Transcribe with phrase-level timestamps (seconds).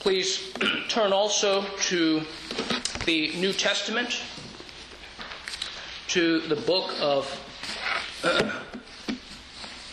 [0.00, 0.50] Please
[0.88, 2.22] turn also to
[3.04, 4.22] the New Testament,
[6.08, 7.28] to the book of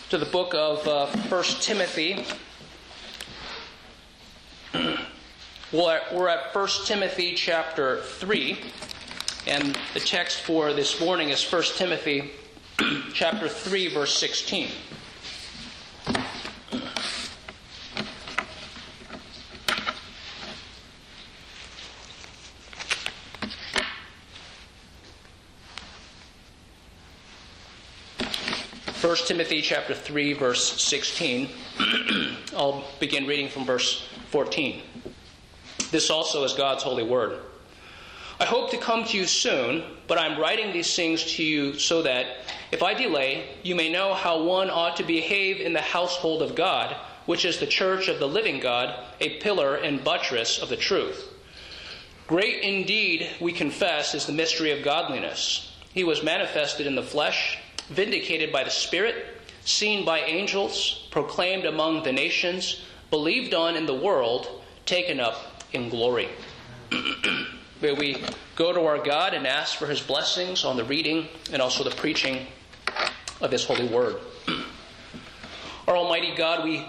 [0.08, 2.24] to the book of uh, 1 Timothy.
[5.72, 8.58] We're at 1 Timothy chapter 3,
[9.46, 12.30] and the text for this morning is 1 Timothy
[13.12, 14.70] chapter 3, verse 16.
[29.26, 31.48] Timothy chapter 3 verse 16.
[32.56, 34.82] I'll begin reading from verse 14.
[35.90, 37.40] This also is God's holy word.
[38.40, 42.02] I hope to come to you soon, but I'm writing these things to you so
[42.02, 42.26] that
[42.70, 46.54] if I delay, you may know how one ought to behave in the household of
[46.54, 46.94] God,
[47.26, 51.32] which is the church of the living God, a pillar and buttress of the truth.
[52.26, 55.74] Great indeed, we confess, is the mystery of godliness.
[55.94, 62.02] He was manifested in the flesh vindicated by the Spirit, seen by angels, proclaimed among
[62.02, 66.28] the nations, believed on in the world, taken up in glory.
[67.80, 68.22] May we
[68.56, 71.94] go to our God and ask for his blessings on the reading and also the
[71.94, 72.46] preaching
[73.40, 74.16] of his holy word.
[75.86, 76.84] Our Almighty God, we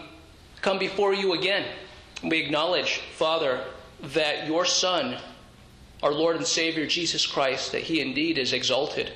[0.61, 1.65] come before you again.
[2.23, 3.63] We acknowledge, Father,
[4.13, 5.17] that your Son,
[6.03, 9.11] our Lord and Savior Jesus Christ, that he indeed is exalted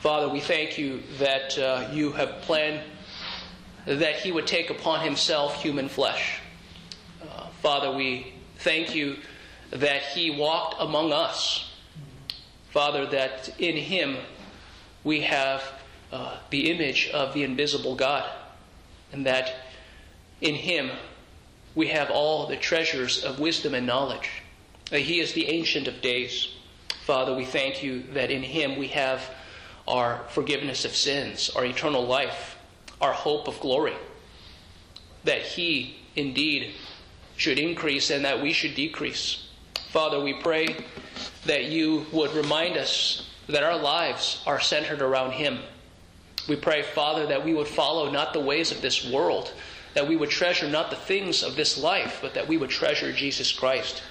[0.00, 2.80] Father, we thank you that uh, you have planned
[3.84, 6.40] that he would take upon himself human flesh.
[7.22, 9.18] Uh, Father, we thank you
[9.70, 11.70] that he walked among us.
[12.70, 14.16] Father, that in him
[15.04, 15.62] we have
[16.10, 18.24] uh, the image of the invisible God,
[19.12, 19.54] and that
[20.40, 20.92] in him
[21.74, 24.30] we have all the treasures of wisdom and knowledge.
[24.90, 26.54] he is the Ancient of Days.
[27.04, 29.30] Father, we thank you that in him we have
[29.90, 32.56] our forgiveness of sins, our eternal life,
[33.00, 33.94] our hope of glory.
[35.24, 36.74] That He indeed
[37.36, 39.48] should increase and that we should decrease.
[39.90, 40.76] Father, we pray
[41.46, 45.58] that you would remind us that our lives are centered around Him.
[46.48, 49.52] We pray, Father, that we would follow not the ways of this world,
[49.94, 53.12] that we would treasure not the things of this life, but that we would treasure
[53.12, 54.02] Jesus Christ.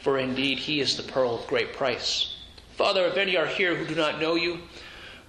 [0.00, 2.36] For indeed, He is the pearl of great price.
[2.76, 4.60] Father, if any are here who do not know you,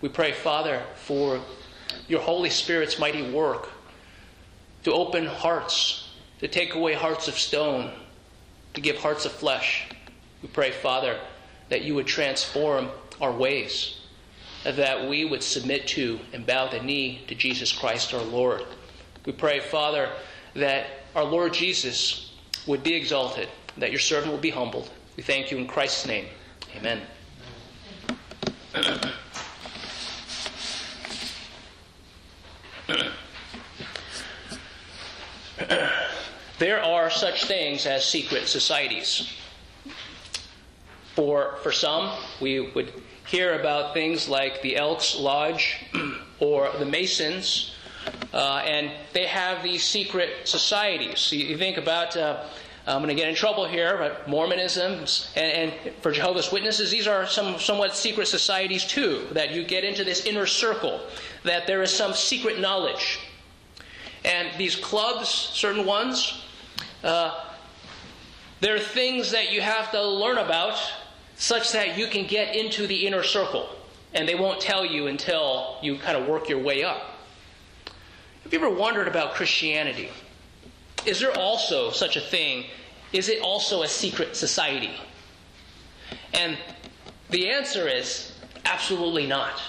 [0.02, 1.42] we pray, Father, for
[2.08, 3.70] your Holy Spirit's mighty work
[4.84, 6.10] to open hearts,
[6.40, 7.92] to take away hearts of stone,
[8.74, 9.88] to give hearts of flesh.
[10.42, 11.20] We pray, Father,
[11.70, 14.00] that you would transform our ways,
[14.64, 18.64] that we would submit to and bow the knee to Jesus Christ our Lord.
[19.26, 20.12] We pray, Father,
[20.54, 20.86] that
[21.16, 22.34] our Lord Jesus
[22.68, 24.92] would be exalted, that your servant will be humbled.
[25.16, 26.28] We thank you in Christ's name.
[26.76, 27.02] Amen.
[36.60, 39.32] There are such things as secret societies.
[41.16, 42.94] For, for some, we would
[43.28, 45.86] hear about things like the Elks Lodge
[46.40, 47.76] or the Masons,
[48.34, 51.20] uh, and they have these secret societies.
[51.20, 52.44] So you think about, uh,
[52.86, 57.08] I'm going to get in trouble here, but Mormonism and, and, for Jehovah's Witnesses, these
[57.08, 61.02] are some somewhat secret societies too, that you get into this inner circle,
[61.44, 63.20] that there is some secret knowledge
[64.28, 66.44] and these clubs, certain ones,
[67.08, 67.34] uh,
[68.60, 70.80] there are things that you have to learn about
[71.38, 73.70] such that you can get into the inner circle.
[74.14, 77.02] And they won't tell you until you kind of work your way up.
[78.44, 80.10] Have you ever wondered about Christianity?
[81.06, 82.66] Is there also such a thing?
[83.14, 84.92] Is it also a secret society?
[86.34, 86.58] And
[87.30, 88.34] the answer is
[88.66, 89.62] absolutely not.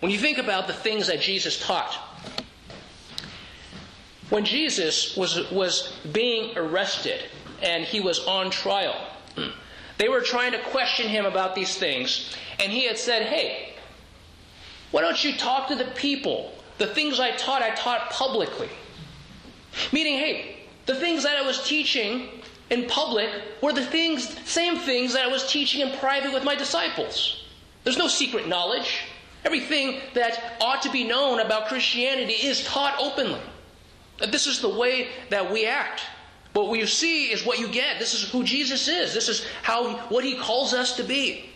[0.00, 1.96] When you think about the things that Jesus taught,
[4.30, 7.24] when Jesus was, was being arrested
[7.62, 8.96] and he was on trial,
[9.98, 13.74] they were trying to question him about these things, and he had said, Hey,
[14.92, 16.52] why don't you talk to the people?
[16.78, 18.70] The things I taught, I taught publicly.
[19.92, 20.56] Meaning, hey,
[20.86, 22.28] the things that I was teaching
[22.70, 23.28] in public
[23.62, 27.44] were the things, same things that I was teaching in private with my disciples.
[27.84, 29.02] There's no secret knowledge.
[29.44, 33.40] Everything that ought to be known about Christianity is taught openly.
[34.28, 36.02] This is the way that we act.
[36.52, 37.98] What you see is what you get.
[37.98, 39.14] This is who Jesus is.
[39.14, 41.50] This is how what he calls us to be.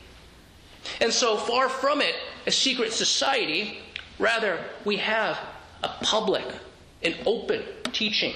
[1.00, 2.14] And so far from it,
[2.46, 3.78] a secret society,
[4.18, 5.38] rather we have
[5.82, 6.44] a public
[7.02, 7.62] an open
[7.92, 8.34] teaching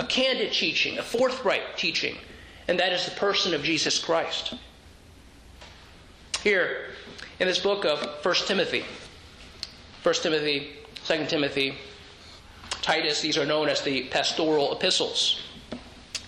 [0.00, 2.16] a candid teaching, a forthright teaching,
[2.68, 4.54] and that is the person of Jesus Christ.
[6.42, 6.86] Here,
[7.38, 8.84] in this book of 1 Timothy,
[10.02, 10.70] 1 Timothy,
[11.06, 11.76] 2 Timothy,
[12.82, 15.40] Titus, these are known as the pastoral epistles.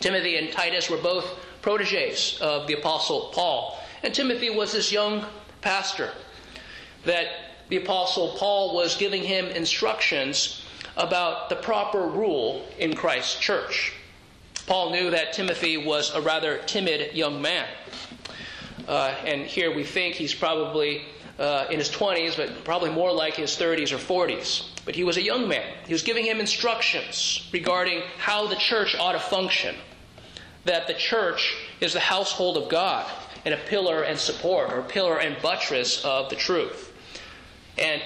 [0.01, 1.27] Timothy and Titus were both
[1.63, 3.79] proteges of the Apostle Paul.
[4.03, 5.25] And Timothy was this young
[5.61, 6.11] pastor
[7.05, 7.27] that
[7.69, 10.65] the Apostle Paul was giving him instructions
[10.97, 13.95] about the proper rule in Christ's church.
[14.67, 17.67] Paul knew that Timothy was a rather timid young man.
[18.87, 21.03] Uh, and here we think he's probably
[21.39, 24.69] uh, in his 20s, but probably more like his 30s or 40s.
[24.85, 25.67] But he was a young man.
[25.87, 29.77] He was giving him instructions regarding how the church ought to function.
[30.65, 33.11] That the church is the household of God
[33.45, 36.93] and a pillar and support, or pillar and buttress of the truth.
[37.79, 38.03] And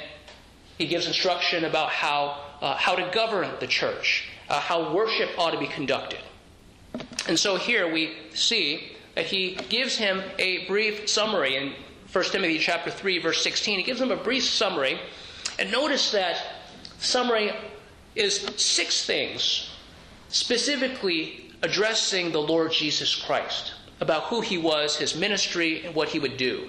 [0.79, 5.51] he gives instruction about how, uh, how to govern the church, uh, how worship ought
[5.51, 6.21] to be conducted.
[7.29, 11.75] And so here we see that he gives him a brief summary in
[12.13, 13.79] 1 Timothy chapter 3 verse 16.
[13.79, 15.01] He gives him a brief summary
[15.59, 16.37] and notice that
[17.07, 17.53] summary
[18.15, 19.71] is six things
[20.29, 26.19] specifically addressing the Lord Jesus Christ about who he was, his ministry, and what he
[26.19, 26.69] would do.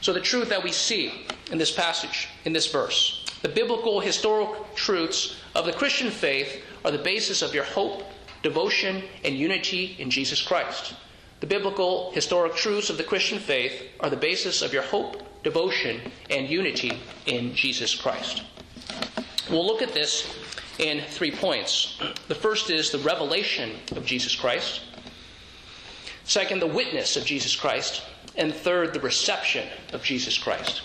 [0.00, 4.66] So, the truth that we see in this passage, in this verse, the biblical historical
[4.74, 8.04] truths of the Christian faith are the basis of your hope,
[8.42, 10.94] devotion, and unity in Jesus Christ.
[11.40, 16.00] The biblical historic truths of the Christian faith are the basis of your hope, devotion,
[16.30, 18.42] and unity in Jesus Christ.
[19.50, 20.32] We'll look at this
[20.78, 21.98] in three points.
[22.28, 24.82] The first is the revelation of Jesus Christ.
[26.24, 28.02] Second, the witness of Jesus Christ.
[28.36, 30.82] And third, the reception of Jesus Christ.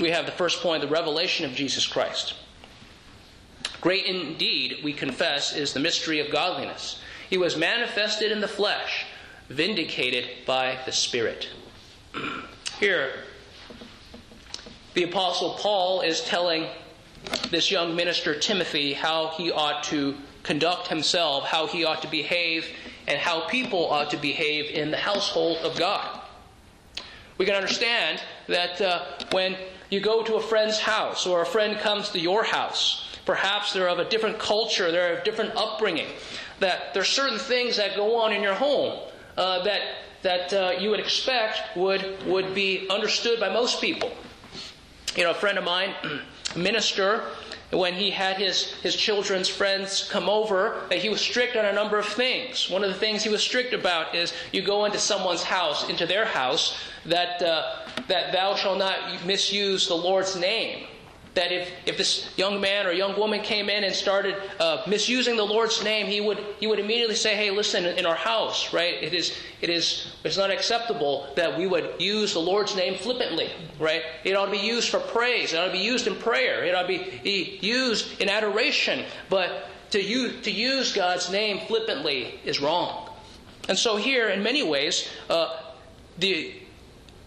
[0.00, 2.34] We have the first point, the revelation of Jesus Christ.
[3.80, 7.00] Great indeed, we confess, is the mystery of godliness.
[7.28, 9.04] He was manifested in the flesh,
[9.50, 11.48] vindicated by the Spirit.
[12.80, 13.12] Here,
[14.94, 16.68] the Apostle Paul is telling
[17.50, 22.66] this young minister Timothy how he ought to conduct himself, how he ought to behave,
[23.06, 26.20] and how people ought to behave in the household of God.
[27.36, 29.56] We can understand that uh, when
[29.90, 33.88] you go to a friend's house or a friend comes to your house, perhaps they're
[33.88, 36.08] of a different culture, they're of different upbringing,
[36.60, 38.98] that there's certain things that go on in your home
[39.36, 39.82] uh, that
[40.22, 44.10] that uh, you would expect would would be understood by most people.
[45.16, 45.94] You know, a friend of mine,
[46.56, 47.24] minister,
[47.70, 51.72] when he had his, his children's friends come over, that he was strict on a
[51.72, 52.70] number of things.
[52.70, 56.06] One of the things he was strict about is you go into someone's house, into
[56.06, 60.86] their house, that, uh, that thou shalt not misuse the Lord's name
[61.38, 65.36] that if, if this young man or young woman came in and started uh, misusing
[65.36, 68.94] the Lord's name, he would, he would immediately say, hey, listen, in our house, right,
[69.00, 73.52] it is, it is, it's not acceptable that we would use the Lord's name flippantly,
[73.78, 74.02] right?
[74.24, 75.52] It ought to be used for praise.
[75.52, 76.64] It ought to be used in prayer.
[76.64, 79.04] It ought to be used in adoration.
[79.30, 83.10] But to use, to use God's name flippantly is wrong.
[83.68, 85.60] And so here, in many ways, uh,
[86.18, 86.54] the,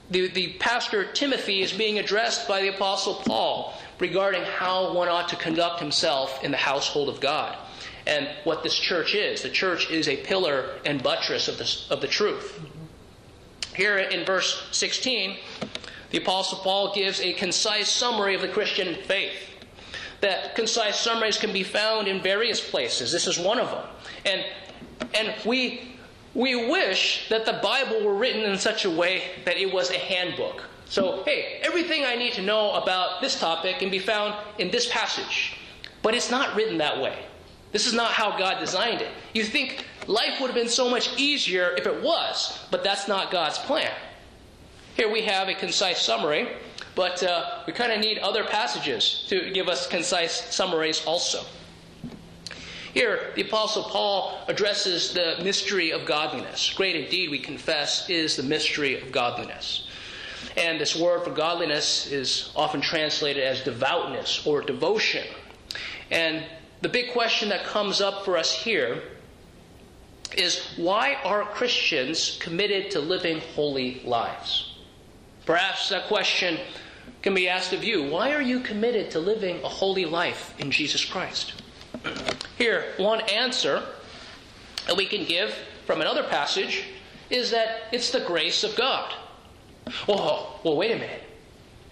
[0.10, 5.30] the, the pastor Timothy is being addressed by the Apostle Paul regarding how one ought
[5.30, 7.56] to conduct himself in the household of God
[8.08, 9.44] and what this church is.
[9.44, 12.60] The church is a pillar and buttress of the, of the truth.
[13.76, 15.38] Here in verse 16,
[16.10, 19.50] the Apostle Paul gives a concise summary of the Christian faith.
[20.22, 23.12] That concise summaries can be found in various places.
[23.12, 23.86] This is one of them.
[24.26, 24.46] And,
[25.14, 25.96] and we,
[26.34, 29.98] we wish that the Bible were written in such a way that it was a
[29.98, 34.72] handbook so, hey, everything I need to know about this topic can be found in
[34.72, 35.56] this passage.
[36.02, 37.18] But it's not written that way.
[37.72, 39.08] This is not how God designed it.
[39.34, 43.32] You think life would have been so much easier if it was, but that's not
[43.32, 43.90] God's plan.
[44.98, 46.50] Here we have a concise summary,
[46.94, 51.46] but uh, we kind of need other passages to give us concise summaries also.
[52.94, 56.74] Here, the Apostle Paul addresses the mystery of godliness.
[56.74, 59.88] Great indeed, we confess, is the mystery of godliness.
[60.58, 65.26] And this word for godliness is often translated as devoutness or devotion.
[66.10, 66.44] And
[66.82, 69.02] the big question that comes up for us here
[70.36, 74.78] is why are Christians committed to living holy lives?
[75.46, 76.60] Perhaps that question
[77.22, 78.10] can be asked of you.
[78.10, 81.62] Why are you committed to living a holy life in Jesus Christ?
[82.58, 83.84] Here, one answer
[84.88, 85.54] that we can give
[85.86, 86.84] from another passage
[87.30, 89.14] is that it's the grace of God.
[90.08, 91.24] Well, well, wait a minute.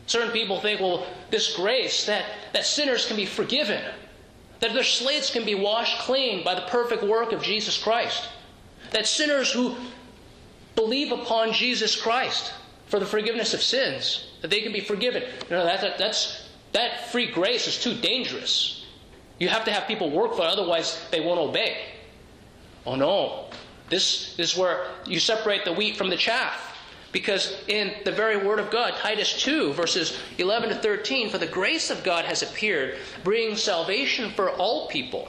[0.06, 3.82] Certain people think, well, this grace, that, that sinners can be forgiven.
[4.60, 8.28] that their slates can be washed clean by the perfect work of Jesus Christ,
[8.92, 9.76] that sinners who
[10.76, 12.54] believe upon Jesus Christ
[12.88, 15.24] for the forgiveness of sins, that they can be forgiven.
[15.50, 18.86] Know, that, that, that's, that free grace is too dangerous.
[19.40, 21.78] You have to have people work for it, otherwise they won't obey.
[22.86, 23.46] Oh no.
[23.90, 26.69] This is where you separate the wheat from the chaff.
[27.12, 31.48] Because in the very Word of God, Titus 2, verses 11 to 13, for the
[31.48, 35.28] grace of God has appeared, bringing salvation for all people,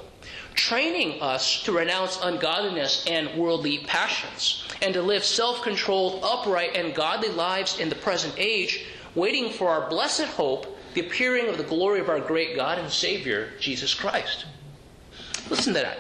[0.55, 6.95] training us to renounce ungodliness and worldly passions, and to live self controlled, upright, and
[6.95, 8.85] godly lives in the present age,
[9.15, 12.91] waiting for our blessed hope, the appearing of the glory of our great God and
[12.91, 14.45] Savior, Jesus Christ.
[15.49, 15.99] Listen to that.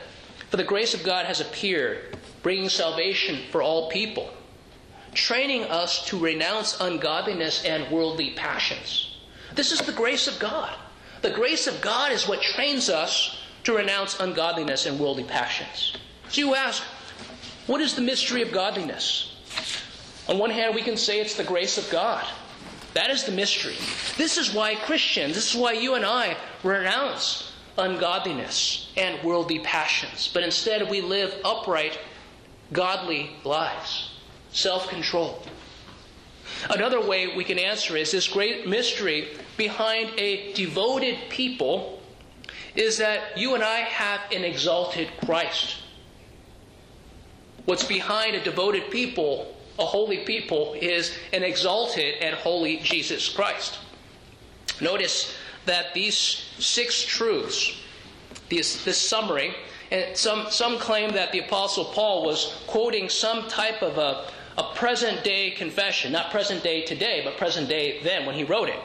[0.51, 4.31] For the grace of God has appeared, bringing salvation for all people
[5.14, 9.17] training us to renounce ungodliness and worldly passions.
[9.55, 10.75] This is the grace of God.
[11.23, 15.97] The grace of God is what trains us to renounce ungodliness and worldly passions.
[16.29, 16.83] So you ask,
[17.67, 19.37] what is the mystery of godliness?
[20.29, 22.25] On one hand, we can say it's the grace of God.
[22.95, 23.76] That is the mystery.
[24.17, 30.31] This is why Christians, this is why you and I renounce ungodliness and worldly passions,
[30.33, 31.99] but instead we live upright,
[32.73, 34.10] godly lives
[34.52, 35.42] self control.
[36.69, 42.00] Another way we can answer is this great mystery behind a devoted people
[42.75, 45.76] is that you and I have an exalted Christ.
[47.64, 53.78] What's behind a devoted people, a holy people, is an exalted and holy Jesus Christ.
[54.80, 55.35] Notice
[55.66, 57.76] that these six truths,
[58.49, 59.54] this, this summary,
[59.90, 64.30] and some, some claim that the Apostle Paul was quoting some type of a,
[64.61, 68.69] a present day confession, not present day today, but present day then when he wrote
[68.69, 68.79] it.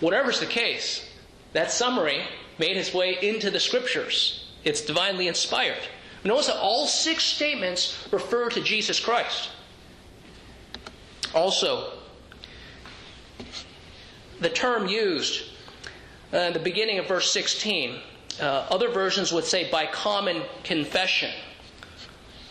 [0.00, 1.08] Whatever's the case,
[1.54, 2.22] that summary
[2.58, 4.50] made its way into the scriptures.
[4.62, 5.78] It's divinely inspired.
[6.22, 9.48] Notice that all six statements refer to Jesus Christ.
[11.34, 11.92] Also,
[14.40, 15.44] the term used
[16.34, 17.98] uh, in the beginning of verse 16,
[18.40, 21.30] uh, other versions would say by common confession.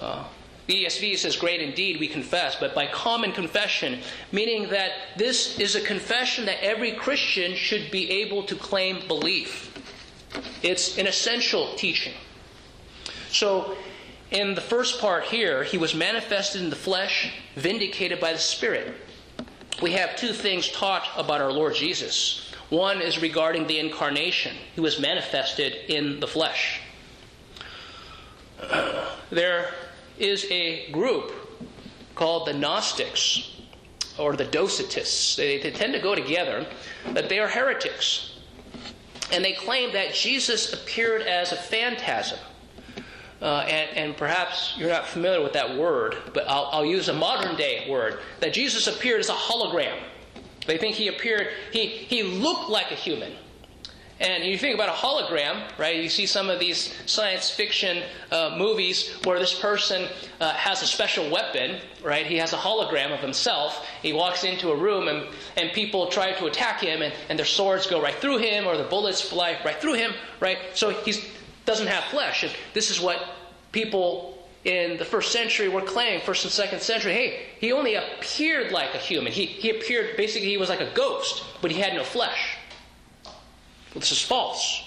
[0.01, 0.23] Uh,
[0.71, 3.99] ESV says, Great indeed, we confess, but by common confession,
[4.31, 9.71] meaning that this is a confession that every Christian should be able to claim belief.
[10.63, 12.13] It's an essential teaching.
[13.29, 13.75] So,
[14.29, 18.93] in the first part here, he was manifested in the flesh, vindicated by the Spirit.
[19.81, 22.51] We have two things taught about our Lord Jesus.
[22.69, 26.79] One is regarding the incarnation, he was manifested in the flesh.
[29.31, 29.73] There
[30.21, 31.33] is a group
[32.15, 33.61] called the Gnostics
[34.17, 35.35] or the Docetists.
[35.35, 36.67] They, they tend to go together,
[37.13, 38.39] but they are heretics.
[39.31, 42.39] And they claim that Jesus appeared as a phantasm.
[43.41, 47.13] Uh, and, and, perhaps you're not familiar with that word, but I'll, I'll use a
[47.13, 49.97] modern day word that Jesus appeared as a hologram.
[50.67, 53.33] They think he appeared, he, he looked like a human.
[54.21, 55.95] And you think about a hologram, right?
[55.95, 60.07] You see some of these science fiction uh, movies where this person
[60.39, 62.27] uh, has a special weapon, right?
[62.27, 63.83] He has a hologram of himself.
[64.03, 65.25] He walks into a room and,
[65.57, 68.77] and people try to attack him and, and their swords go right through him or
[68.77, 70.59] the bullets fly right through him, right?
[70.75, 71.15] So he
[71.65, 72.43] doesn't have flesh.
[72.43, 73.27] And this is what
[73.71, 78.71] people in the first century were claiming, first and second century, hey, he only appeared
[78.71, 79.31] like a human.
[79.31, 82.57] He, he appeared, basically, he was like a ghost, but he had no flesh.
[83.93, 84.83] This is false.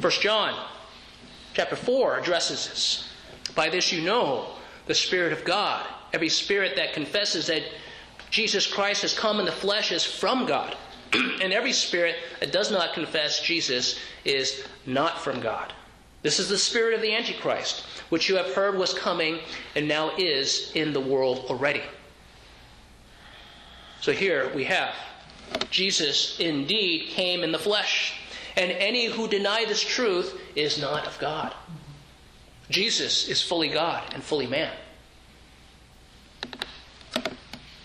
[0.00, 0.58] First John
[1.52, 3.08] chapter 4 addresses this.
[3.54, 4.46] By this you know
[4.86, 5.86] the Spirit of God.
[6.12, 7.62] Every spirit that confesses that
[8.30, 10.76] Jesus Christ has come in the flesh is from God.
[11.12, 15.72] and every spirit that does not confess Jesus is not from God.
[16.22, 19.40] This is the spirit of the Antichrist, which you have heard was coming
[19.74, 21.82] and now is in the world already.
[24.00, 24.94] So here we have
[25.70, 28.19] Jesus indeed came in the flesh
[28.60, 31.54] and any who deny this truth is not of God.
[32.68, 34.70] Jesus is fully God and fully man.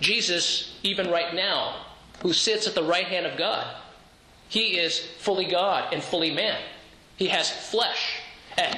[0.01, 1.85] Jesus, even right now,
[2.21, 3.65] who sits at the right hand of God,
[4.49, 6.59] he is fully God and fully man.
[7.15, 8.19] He has flesh.
[8.57, 8.77] At,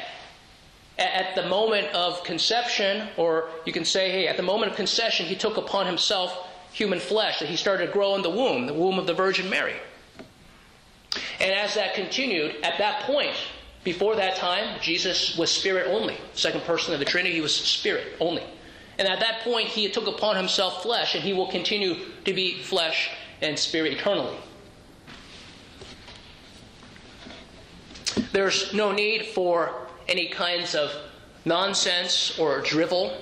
[0.99, 5.25] at the moment of conception, or you can say, hey, at the moment of conception,
[5.25, 8.73] he took upon himself human flesh, that he started to grow in the womb, the
[8.73, 9.73] womb of the Virgin Mary.
[11.39, 13.35] And as that continued, at that point,
[13.83, 16.17] before that time, Jesus was spirit only.
[16.33, 18.43] Second person of the Trinity, he was spirit only.
[18.99, 21.95] And at that point, he took upon himself flesh, and he will continue
[22.25, 24.35] to be flesh and spirit eternally.
[28.33, 30.91] There's no need for any kinds of
[31.45, 33.17] nonsense or drivel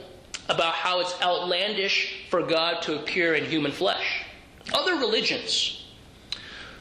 [0.49, 4.23] about how it's outlandish for God to appear in human flesh.
[4.73, 5.84] Other religions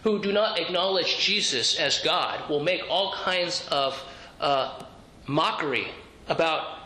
[0.04, 4.00] who do not acknowledge Jesus as God will make all kinds of
[4.38, 4.84] uh,
[5.26, 5.88] mockery
[6.28, 6.78] about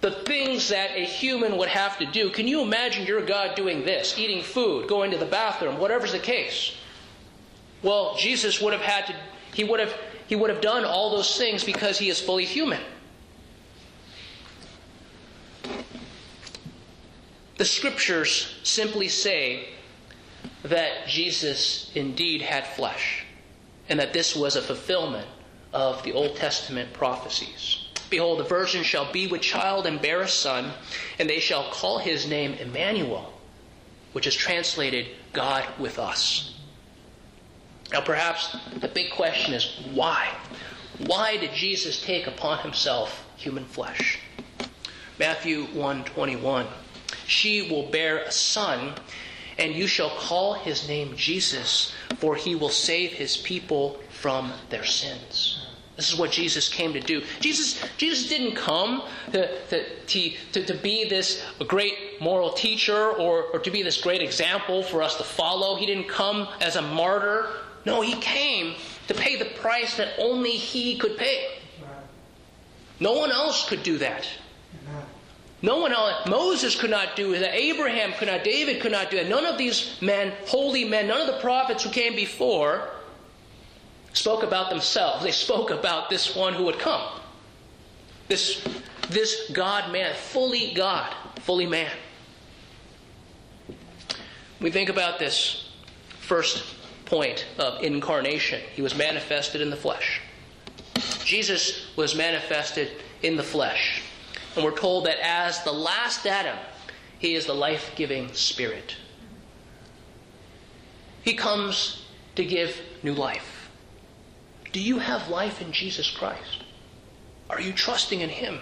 [0.00, 2.30] the things that a human would have to do.
[2.30, 6.18] Can you imagine your God doing this, eating food, going to the bathroom, whatever's the
[6.18, 6.74] case?
[7.82, 9.14] Well, Jesus would have had to,
[9.52, 9.92] he would have,
[10.28, 12.80] he would have done all those things because he is fully human.
[17.58, 19.68] The scriptures simply say
[20.68, 23.24] that Jesus indeed had flesh
[23.88, 25.28] and that this was a fulfillment
[25.72, 27.88] of the Old Testament prophecies.
[28.10, 30.72] Behold, the virgin shall be with child and bear a son,
[31.18, 33.32] and they shall call his name Emmanuel,
[34.12, 36.54] which is translated God with us.
[37.92, 40.28] Now, perhaps the big question is why?
[41.06, 44.18] Why did Jesus take upon himself human flesh?
[45.18, 46.66] Matthew 121.
[47.26, 48.94] She will bear a son,
[49.58, 54.84] and you shall call his name Jesus, for he will save his people from their
[54.84, 55.66] sins.
[55.96, 57.24] This is what Jesus came to do.
[57.40, 63.58] Jesus, Jesus didn't come to, to, to, to be this great moral teacher or, or
[63.58, 65.74] to be this great example for us to follow.
[65.74, 67.48] He didn't come as a martyr.
[67.84, 68.76] No, he came
[69.08, 71.48] to pay the price that only he could pay.
[73.00, 74.24] No one else could do that.
[75.60, 76.28] No one else.
[76.28, 77.54] Moses could not do that.
[77.54, 78.44] Abraham could not.
[78.44, 79.28] David could not do that.
[79.28, 82.90] None of these men, holy men, none of the prophets who came before
[84.12, 85.24] spoke about themselves.
[85.24, 87.02] They spoke about this one who would come.
[88.28, 88.64] This,
[89.08, 91.90] this God man, fully God, fully man.
[94.60, 95.70] We think about this
[96.20, 96.64] first
[97.04, 98.60] point of incarnation.
[98.74, 100.20] He was manifested in the flesh.
[101.24, 102.90] Jesus was manifested
[103.22, 104.02] in the flesh.
[104.58, 106.58] And we're told that as the last Adam,
[107.20, 108.96] he is the life giving Spirit.
[111.22, 112.04] He comes
[112.34, 113.70] to give new life.
[114.72, 116.64] Do you have life in Jesus Christ?
[117.48, 118.58] Are you trusting in Him?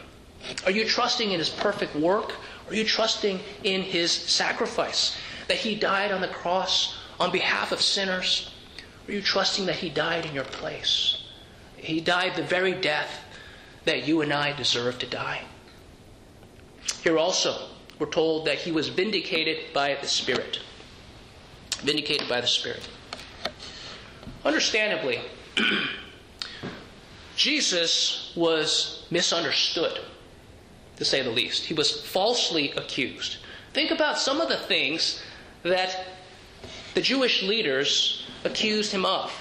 [0.66, 2.34] Are you trusting in His perfect work?
[2.68, 5.16] Are you trusting in His sacrifice?
[5.48, 8.50] That He died on the cross on behalf of sinners?
[9.08, 11.22] Are you trusting that He died in your place?
[11.78, 13.24] He died the very death
[13.86, 15.46] that you and I deserve to die.
[17.06, 17.68] Here also,
[18.00, 20.58] we're told that he was vindicated by the Spirit.
[21.78, 22.88] Vindicated by the Spirit.
[24.44, 25.20] Understandably,
[27.36, 30.00] Jesus was misunderstood,
[30.96, 31.66] to say the least.
[31.66, 33.36] He was falsely accused.
[33.72, 35.22] Think about some of the things
[35.62, 36.06] that
[36.94, 39.32] the Jewish leaders accused him of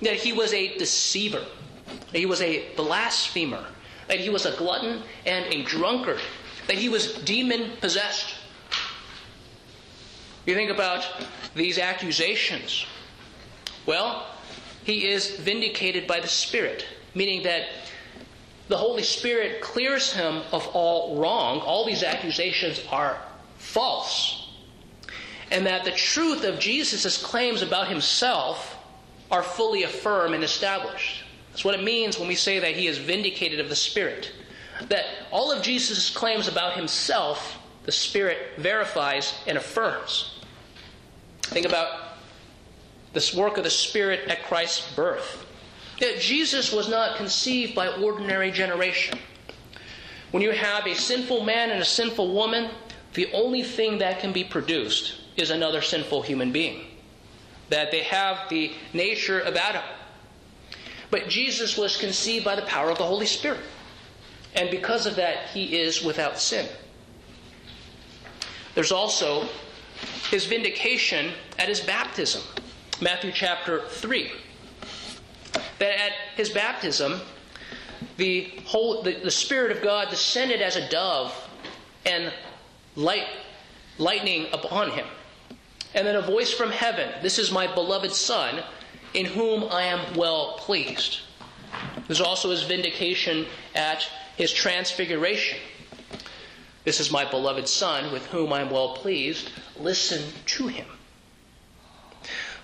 [0.00, 1.44] that he was a deceiver,
[2.12, 3.66] that he was a blasphemer,
[4.08, 6.20] that he was a glutton and a drunkard,
[6.66, 8.34] that he was demon possessed.
[10.44, 11.06] You think about
[11.54, 12.86] these accusations.
[13.84, 14.26] Well,
[14.84, 17.66] he is vindicated by the Spirit, meaning that
[18.68, 21.60] the Holy Spirit clears him of all wrong.
[21.60, 23.20] All these accusations are
[23.58, 24.50] false.
[25.50, 28.76] And that the truth of Jesus' claims about himself
[29.30, 31.22] are fully affirmed and established.
[31.50, 34.32] That's what it means when we say that he is vindicated of the Spirit
[34.88, 40.38] that all of Jesus' claims about himself, the Spirit verifies and affirms.
[41.42, 42.18] Think about
[43.12, 45.46] this work of the Spirit at Christ's birth.
[46.00, 49.18] That Jesus was not conceived by ordinary generation.
[50.30, 52.70] When you have a sinful man and a sinful woman,
[53.14, 56.84] the only thing that can be produced is another sinful human being.
[57.70, 59.82] That they have the nature of Adam.
[61.10, 63.60] But Jesus was conceived by the power of the Holy Spirit.
[64.56, 66.66] And because of that, he is without sin.
[68.74, 69.48] There's also
[70.30, 72.42] his vindication at his baptism.
[73.00, 74.30] Matthew chapter 3.
[75.78, 77.20] That at his baptism,
[78.16, 81.34] the, whole, the, the Spirit of God descended as a dove
[82.06, 82.32] and
[82.94, 83.26] light,
[83.98, 85.06] lightning upon him.
[85.94, 88.62] And then a voice from heaven This is my beloved Son,
[89.14, 91.20] in whom I am well pleased.
[92.06, 95.58] There's also his vindication at his transfiguration.
[96.84, 99.50] This is my beloved Son, with whom I am well pleased.
[99.78, 100.86] Listen to him.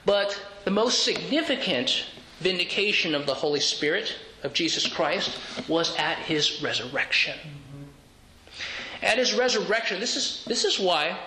[0.05, 2.07] But the most significant
[2.41, 7.39] vindication of the Holy Spirit, of Jesus Christ, was at his resurrection.
[9.03, 11.19] At his resurrection, this is, this is why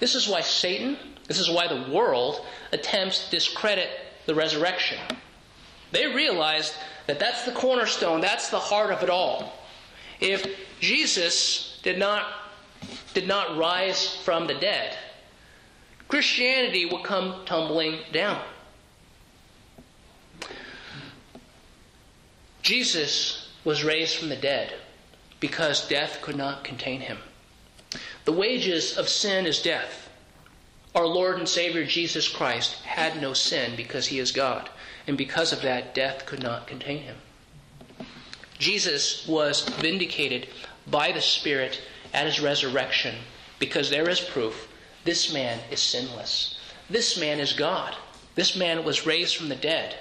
[0.00, 0.96] this is why Satan,
[1.28, 3.90] this is why the world attempts to discredit
[4.26, 4.98] the resurrection.
[5.92, 6.74] They realized
[7.06, 9.59] that that's the cornerstone, that's the heart of it all.
[10.20, 10.46] If
[10.80, 12.26] Jesus did not,
[13.14, 14.96] did not rise from the dead,
[16.08, 18.42] Christianity would come tumbling down.
[22.62, 24.74] Jesus was raised from the dead
[25.38, 27.18] because death could not contain him.
[28.24, 30.08] The wages of sin is death.
[30.94, 34.68] Our Lord and Savior Jesus Christ had no sin because he is God,
[35.06, 37.16] and because of that, death could not contain him.
[38.60, 40.46] Jesus was vindicated
[40.86, 41.80] by the Spirit
[42.14, 43.16] at his resurrection
[43.58, 44.68] because there is proof
[45.04, 46.58] this man is sinless.
[46.90, 47.96] This man is God.
[48.34, 49.96] This man was raised from the dead.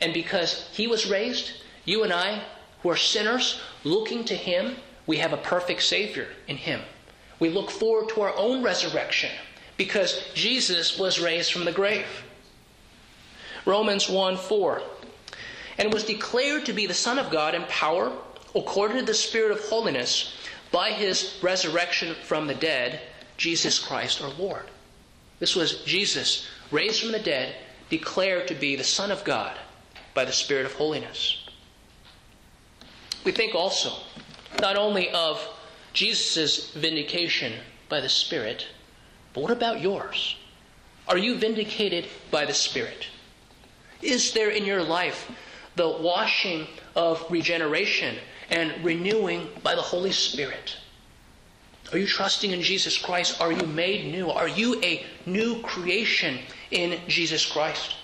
[0.00, 1.52] And because he was raised,
[1.84, 2.42] you and I,
[2.82, 6.80] who are sinners, looking to him, we have a perfect Savior in him.
[7.38, 9.30] We look forward to our own resurrection
[9.76, 12.06] because Jesus was raised from the grave.
[13.64, 14.82] Romans 1 4.
[15.78, 18.12] And was declared to be the Son of God in power,
[18.54, 20.34] according to the Spirit of holiness,
[20.70, 23.00] by his resurrection from the dead,
[23.36, 24.64] Jesus Christ our Lord.
[25.38, 27.56] This was Jesus, raised from the dead,
[27.90, 29.58] declared to be the Son of God
[30.14, 31.48] by the Spirit of holiness.
[33.24, 33.92] We think also
[34.60, 35.40] not only of
[35.92, 37.52] Jesus' vindication
[37.88, 38.66] by the Spirit,
[39.34, 40.36] but what about yours?
[41.08, 43.06] Are you vindicated by the Spirit?
[44.00, 45.30] Is there in your life
[45.76, 48.16] the washing of regeneration
[48.50, 50.76] and renewing by the Holy Spirit?
[51.92, 53.40] Are you trusting in Jesus Christ?
[53.40, 54.30] Are you made new?
[54.30, 56.38] Are you a new creation
[56.70, 57.96] in Jesus Christ?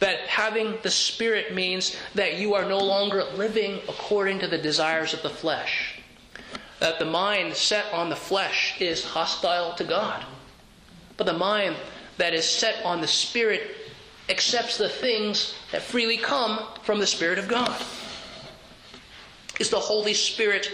[0.00, 5.12] That having the Spirit means that you are no longer living according to the desires
[5.12, 6.00] of the flesh.
[6.80, 10.24] That the mind set on the flesh is hostile to God.
[11.16, 11.76] But the mind
[12.18, 13.76] that is set on the Spirit
[14.28, 17.80] accepts the things that freely come from the Spirit of God.
[19.60, 20.70] Is the Holy Spirit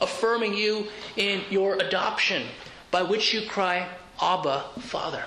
[0.00, 0.86] affirming you
[1.16, 2.46] in your adoption,
[2.90, 3.88] by which you cry,
[4.20, 5.24] Abba, Father?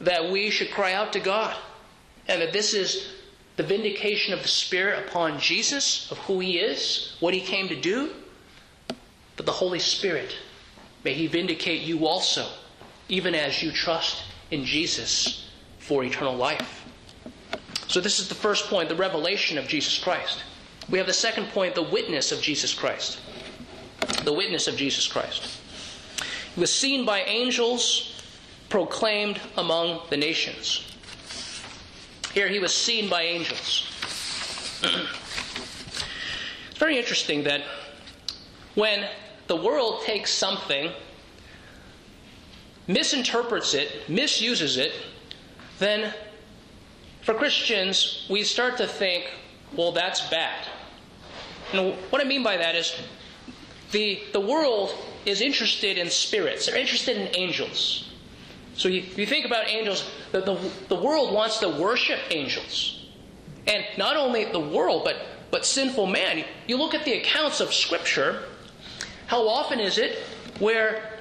[0.00, 1.56] that we should cry out to God,
[2.28, 3.12] and that this is
[3.56, 7.80] the vindication of the Spirit upon Jesus, of who He is, what He came to
[7.80, 8.10] do.
[9.36, 10.34] But the Holy Spirit,
[11.04, 12.46] may He vindicate you also,
[13.08, 15.45] even as you trust in Jesus
[15.86, 16.84] for eternal life.
[17.86, 20.42] So, this is the first point the revelation of Jesus Christ.
[20.90, 23.20] We have the second point the witness of Jesus Christ.
[24.24, 25.60] The witness of Jesus Christ.
[26.54, 28.20] He was seen by angels
[28.68, 30.92] proclaimed among the nations.
[32.34, 33.88] Here he was seen by angels.
[36.70, 37.62] it's very interesting that
[38.74, 39.08] when
[39.46, 40.90] the world takes something,
[42.88, 44.92] misinterprets it, misuses it,
[45.78, 46.12] then
[47.22, 49.30] for Christians, we start to think,
[49.74, 50.66] well, that's bad.
[51.72, 52.94] And what I mean by that is
[53.90, 58.12] the, the world is interested in spirits, they're interested in angels.
[58.76, 63.06] So you, you think about angels, the, the, the world wants to worship angels.
[63.66, 65.16] And not only the world, but,
[65.50, 66.44] but sinful man.
[66.68, 68.42] You look at the accounts of Scripture,
[69.26, 70.18] how often is it
[70.60, 71.18] where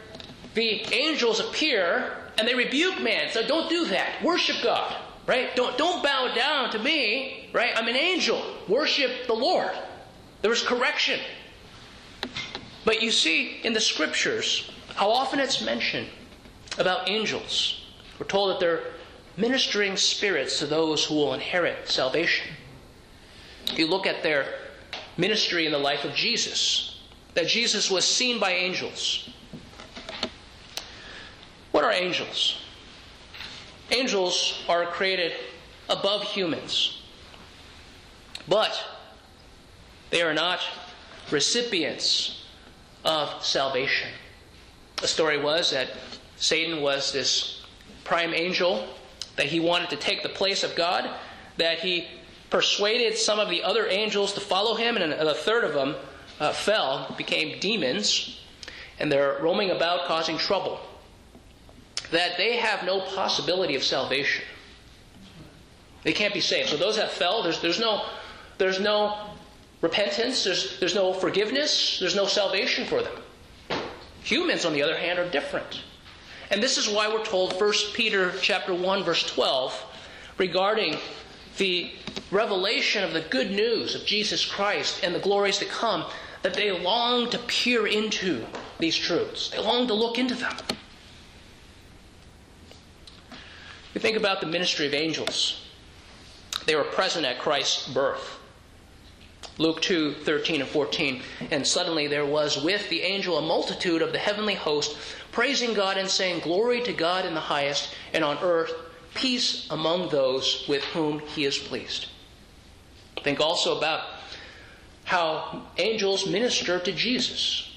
[0.54, 3.32] the angels appear and they rebuke man?
[3.32, 4.24] So don't do that.
[4.24, 4.96] Worship God,
[5.28, 5.56] right?
[5.56, 7.74] Don't, don't bow down to me, right?
[7.76, 8.44] I'm an angel.
[8.68, 9.72] Worship the Lord.
[10.42, 11.20] There was correction.
[12.84, 16.08] But you see in the Scriptures how often it's mentioned
[16.78, 17.86] about angels.
[18.20, 18.84] We're told that they're
[19.38, 22.48] ministering spirits to those who will inherit salvation.
[23.74, 24.46] You look at their
[25.18, 27.02] ministry in the life of Jesus,
[27.34, 29.30] that Jesus was seen by angels.
[31.76, 32.56] What are angels?
[33.92, 35.34] Angels are created
[35.90, 37.02] above humans,
[38.48, 38.82] but
[40.10, 40.62] they are not
[41.32, 42.46] recipients
[43.04, 44.08] of salvation.
[45.02, 45.90] The story was that
[46.38, 47.66] Satan was this
[48.06, 48.88] prime angel,
[49.36, 51.10] that he wanted to take the place of God,
[51.58, 52.08] that he
[52.52, 55.96] persuaded some of the other angels to follow him, and a third of them
[56.40, 58.40] uh, fell, became demons,
[58.98, 60.80] and they're roaming about causing trouble.
[62.12, 64.44] That they have no possibility of salvation.
[66.04, 66.70] They can't be saved.
[66.70, 68.06] So those that fell, there's, there's no
[68.58, 69.18] there's no
[69.82, 73.14] repentance, there's, there's no forgiveness, there's no salvation for them.
[74.24, 75.82] Humans, on the other hand, are different.
[76.50, 79.84] And this is why we're told 1 Peter chapter 1 verse 12
[80.38, 80.98] regarding
[81.58, 81.92] the
[82.32, 86.06] revelation of the good news of Jesus Christ and the glories to come
[86.42, 88.46] that they long to peer into
[88.80, 89.50] these truths.
[89.50, 90.56] They long to look into them.
[93.96, 95.66] We think about the ministry of angels.
[96.66, 98.40] They were present at Christ's birth.
[99.58, 101.22] Luke 2 13 and 14.
[101.50, 104.98] And suddenly there was with the angel a multitude of the heavenly host,
[105.32, 108.74] praising God and saying, Glory to God in the highest, and on earth
[109.14, 112.08] peace among those with whom he is pleased.
[113.24, 114.02] Think also about
[115.06, 117.72] how angels minister to Jesus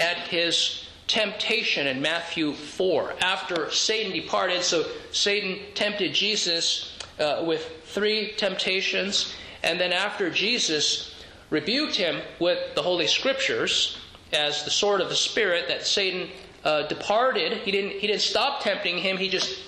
[0.00, 3.14] at his temptation in Matthew 4.
[3.20, 11.14] After Satan departed, so Satan tempted Jesus uh, with three temptations, and then after Jesus
[11.50, 13.98] rebuked him with the Holy Scriptures
[14.32, 16.28] as the sword of the Spirit, that Satan
[16.64, 17.58] uh, departed.
[17.58, 19.58] He didn't, he didn't stop tempting him, he just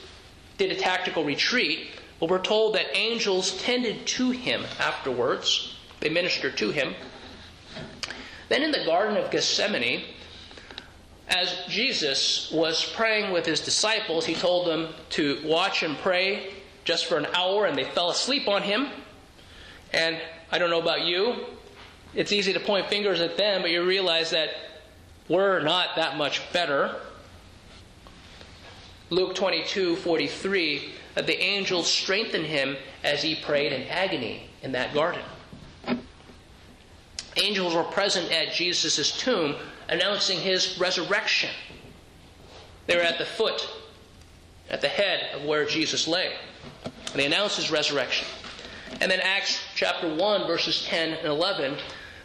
[0.59, 1.89] did a tactical retreat.
[2.19, 6.95] But we're told that angels tended to him afterwards, they ministered to him.
[8.49, 10.05] Then in the Garden of Gethsemane,
[11.29, 16.53] as Jesus was praying with his disciples, he told them to watch and pray
[16.85, 18.89] just for an hour, and they fell asleep on him.
[19.93, 20.21] And
[20.53, 21.35] I don't know about you,
[22.15, 24.51] it's easy to point fingers at them, but you realize that
[25.29, 26.95] we're not that much better.
[29.11, 34.95] Luke 22 43, that the angels strengthened him as he prayed in agony in that
[34.95, 35.23] garden.
[37.37, 39.57] Angels were present at Jesus' tomb
[39.89, 41.51] announcing his resurrection.
[42.87, 43.69] They were at the foot,
[44.71, 46.33] at the head of where Jesus lay.
[46.85, 48.27] And they announced his resurrection.
[49.01, 51.77] And then Acts chapter 1, verses 10 and 11,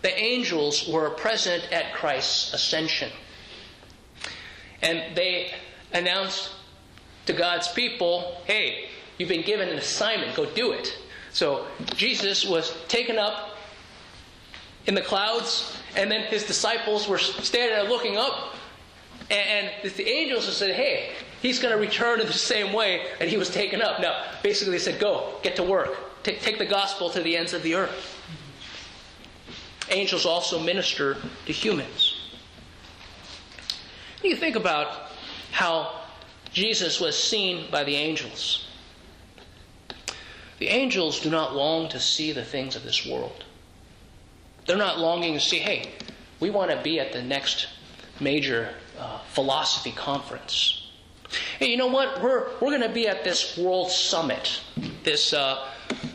[0.01, 3.11] the angels were present at Christ's ascension.
[4.81, 5.53] And they
[5.93, 6.51] announced
[7.27, 10.97] to God's people, hey, you've been given an assignment, go do it.
[11.31, 13.57] So Jesus was taken up
[14.87, 18.55] in the clouds, and then his disciples were standing there looking up,
[19.29, 23.37] and, the angels said, hey, he's going to return in the same way, and he
[23.37, 24.01] was taken up.
[24.01, 27.63] Now, basically, they said, go, get to work, take the gospel to the ends of
[27.63, 28.17] the earth.
[29.89, 32.17] Angels also minister to humans.
[34.23, 35.11] You think about
[35.51, 36.01] how
[36.51, 38.67] Jesus was seen by the angels.
[40.59, 43.45] The angels do not long to see the things of this world.
[44.71, 45.89] They're not longing to see, hey,
[46.39, 47.67] we want to be at the next
[48.21, 50.91] major uh, philosophy conference.
[51.59, 52.21] Hey, you know what?
[52.21, 54.61] We're, we're going to be at this World Summit,
[55.03, 55.67] this uh,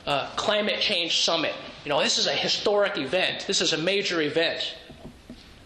[0.07, 1.53] uh, climate change summit.
[1.85, 4.75] You know, this is a historic event, this is a major event.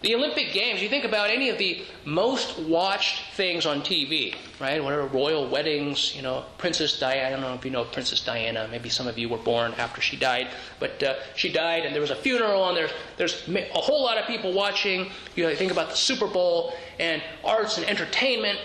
[0.03, 4.83] The Olympic Games, you think about any of the most watched things on TV, right?
[4.83, 7.27] Whatever royal weddings, you know, Princess Diana.
[7.27, 8.67] I don't know if you know Princess Diana.
[8.71, 12.01] Maybe some of you were born after she died, but uh, she died, and there
[12.01, 15.11] was a funeral, and there's there's a whole lot of people watching.
[15.37, 18.59] You know, you think about the Super Bowl and arts and entertainment.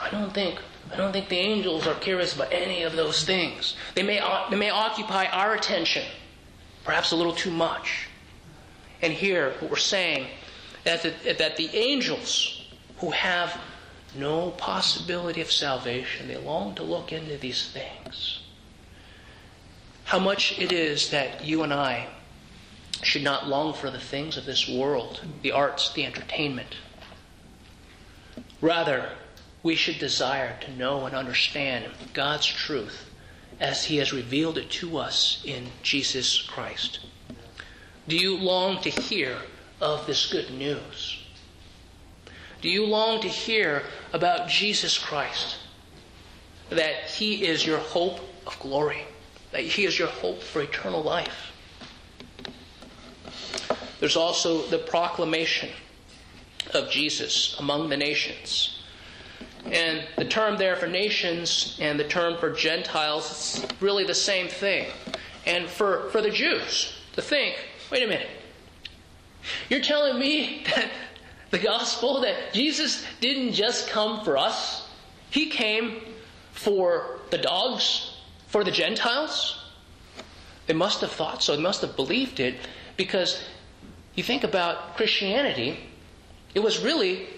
[0.00, 0.58] I don't think
[0.90, 3.76] I don't think the angels are curious about any of those things.
[3.94, 6.04] They may they may occupy our attention,
[6.82, 8.08] perhaps a little too much.
[9.02, 10.28] And here, what we're saying
[10.86, 12.64] that the, that the angels
[12.98, 13.60] who have
[14.16, 18.40] no possibility of salvation, they long to look into these things.
[20.04, 22.06] How much it is that you and I
[23.02, 26.76] should not long for the things of this world, the arts, the entertainment.
[28.60, 29.10] Rather,
[29.62, 33.10] we should desire to know and understand God's truth
[33.58, 37.00] as He has revealed it to us in Jesus Christ.
[38.06, 39.38] Do you long to hear
[39.80, 41.18] of this good news?
[42.62, 45.56] Do you long to hear about Jesus Christ?
[46.70, 49.04] That He is your hope of glory,
[49.52, 51.52] that He is your hope for eternal life.
[54.00, 55.70] There's also the proclamation
[56.74, 58.82] of Jesus among the nations.
[59.64, 63.30] And the term there for nations and the term for Gentiles,
[63.64, 64.88] is really the same thing.
[65.44, 67.56] And for, for the Jews to think,
[67.90, 68.28] wait a minute,
[69.68, 70.90] you're telling me that
[71.50, 74.88] the gospel, that Jesus didn't just come for us,
[75.30, 76.00] He came
[76.52, 78.16] for the dogs,
[78.48, 79.62] for the Gentiles?
[80.66, 81.54] They must have thought so.
[81.54, 82.56] They must have believed it
[82.96, 83.42] because
[84.14, 85.78] you think about Christianity,
[86.54, 87.28] it was really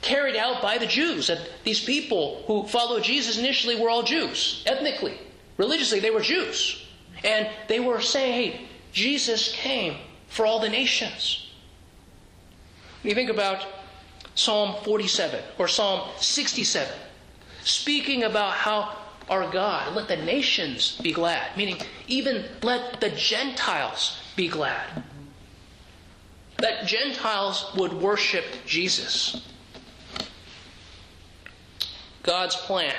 [0.00, 1.30] carried out by the Jews.
[1.30, 5.18] And these people who followed Jesus initially were all Jews, ethnically,
[5.56, 6.84] religiously, they were Jews.
[7.22, 8.60] And they were saying, hey,
[8.92, 9.96] Jesus came
[10.28, 11.51] for all the nations.
[13.02, 13.66] You think about
[14.34, 16.92] Psalm 47 or Psalm 67,
[17.64, 18.96] speaking about how
[19.28, 25.02] our God, let the nations be glad, meaning even let the Gentiles be glad.
[26.58, 29.48] That Gentiles would worship Jesus.
[32.22, 32.94] God's plan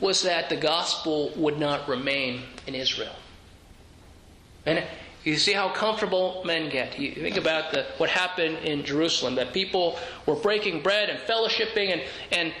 [0.00, 3.14] was that the gospel would not remain in Israel.
[4.66, 4.84] And
[5.28, 6.98] you see how comfortable men get.
[6.98, 11.92] You think about the, what happened in Jerusalem, that people were breaking bread and fellowshipping,
[11.92, 12.54] and, and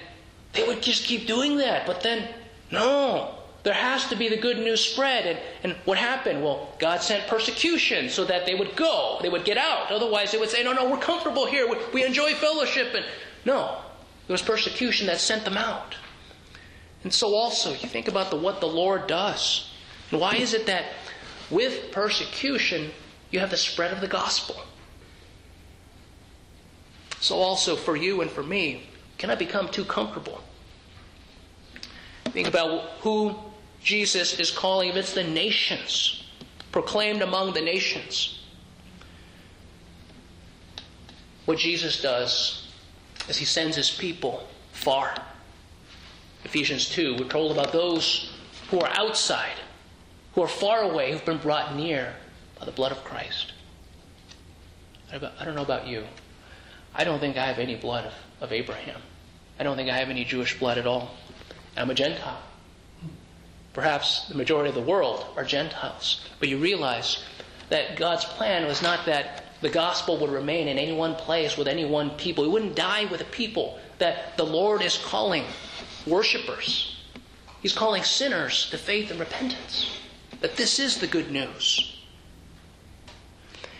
[0.52, 1.86] they would just keep doing that.
[1.86, 2.28] But then,
[2.70, 5.26] no, there has to be the good news spread.
[5.26, 6.42] And, and what happened?
[6.42, 9.90] Well, God sent persecution so that they would go, they would get out.
[9.90, 12.94] Otherwise, they would say, no, no, we're comfortable here, we, we enjoy fellowship.
[12.94, 13.04] And
[13.46, 13.78] no,
[14.28, 15.96] it was persecution that sent them out.
[17.02, 19.70] And so also, you think about the, what the Lord does.
[20.10, 20.84] And why is it that
[21.50, 22.90] with persecution,
[23.30, 24.56] you have the spread of the gospel?
[27.20, 30.40] So also for you and for me, can I become too comfortable?
[32.26, 33.34] Think about who
[33.82, 34.90] Jesus is calling.
[34.90, 36.24] if It's the nations,
[36.72, 38.40] proclaimed among the nations.
[41.46, 42.68] What Jesus does
[43.28, 45.14] is he sends his people far.
[46.44, 48.32] Ephesians 2, we're told about those
[48.70, 49.56] who are outside,
[50.38, 52.14] who are far away, who've been brought near
[52.60, 53.54] by the blood of Christ.
[55.12, 56.04] I don't know about you.
[56.94, 59.00] I don't think I have any blood of, of Abraham.
[59.58, 61.10] I don't think I have any Jewish blood at all.
[61.76, 62.40] I'm a Gentile.
[63.72, 66.24] Perhaps the majority of the world are Gentiles.
[66.38, 67.20] But you realize
[67.68, 71.66] that God's plan was not that the gospel would remain in any one place with
[71.66, 72.44] any one people.
[72.44, 73.80] It wouldn't die with a people.
[73.98, 75.42] That the Lord is calling
[76.06, 76.96] worshippers.
[77.60, 79.98] He's calling sinners to faith and repentance.
[80.40, 81.96] That this is the good news.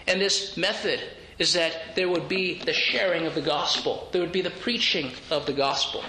[0.06, 1.00] And this method
[1.38, 5.12] is that there would be the sharing of the gospel, there would be the preaching
[5.30, 6.02] of the gospel.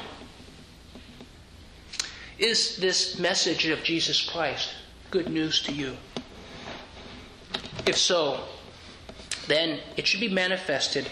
[2.39, 4.69] Is this message of Jesus Christ
[5.11, 5.97] good news to you?
[7.85, 8.45] If so,
[9.47, 11.09] then it should be manifested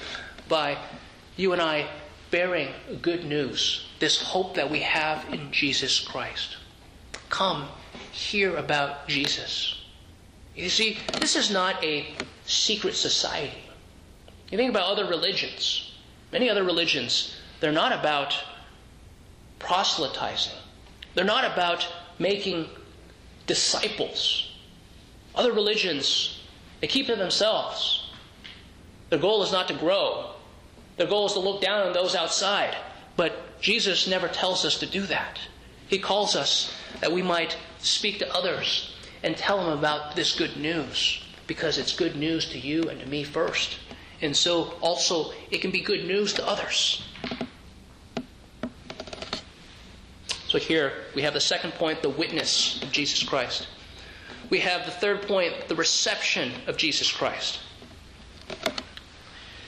[0.48, 0.78] by
[1.36, 1.90] you and I
[2.32, 2.70] bearing
[3.02, 6.58] good news, this hope that we have in Jesus Christ.
[7.30, 7.68] Come,
[8.12, 9.84] hear about Jesus.
[10.56, 12.08] You see, this is not a
[12.46, 13.64] secret society.
[14.50, 15.94] You think about other religions.
[16.32, 18.36] Many other religions, they're not about
[19.60, 20.58] proselytizing.
[21.14, 21.88] They're not about
[22.20, 22.68] making
[23.46, 24.52] disciples.
[25.36, 26.42] Other religions,
[26.82, 28.10] they keep to themselves.
[29.10, 30.32] Their goal is not to grow.
[30.98, 32.76] Their goal is to look down on those outside.
[33.16, 35.40] But Jesus never tells us to do that.
[35.88, 40.58] He calls us that we might speak to others and tell them about this good
[40.58, 43.80] news because it's good news to you and to me first.
[44.22, 47.04] And so also it can be good news to others.
[50.48, 53.68] So here we have the second point, the witness of Jesus Christ.
[54.50, 57.60] We have the third point, the reception of Jesus Christ.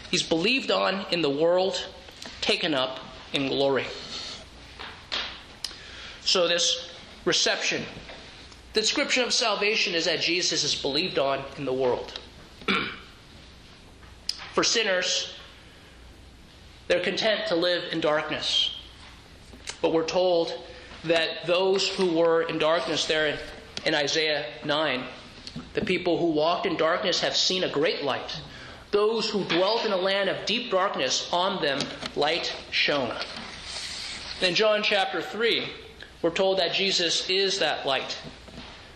[0.09, 1.85] He's believed on in the world,
[2.41, 2.99] taken up
[3.33, 3.85] in glory.
[6.21, 6.88] So, this
[7.29, 7.85] reception,
[8.73, 12.19] the description of salvation is that Jesus is believed on in the world.
[14.53, 15.35] For sinners,
[16.87, 18.75] they're content to live in darkness.
[19.79, 20.51] But we're told
[21.03, 23.37] that those who were in darkness there in,
[23.85, 25.03] in Isaiah 9,
[25.75, 28.41] the people who walked in darkness have seen a great light.
[28.89, 31.79] Those who dwelt in a land of deep darkness, on them
[32.15, 33.13] light shone.
[34.41, 35.67] In John chapter 3,
[36.21, 38.17] we're told that Jesus is that light.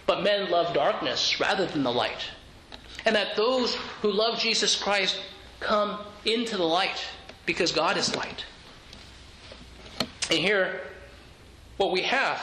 [0.05, 2.25] But men love darkness rather than the light.
[3.05, 5.19] And that those who love Jesus Christ
[5.59, 7.01] come into the light
[7.45, 8.45] because God is light.
[10.29, 10.81] And here
[11.77, 12.41] what we have